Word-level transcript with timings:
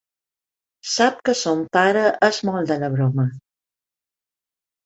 Sap 0.93 1.19
que 1.29 1.35
son 1.41 1.61
pare 1.77 2.05
és 2.31 2.41
molt 2.49 2.73
de 2.73 2.79
la 2.85 2.93
broma. 2.97 3.29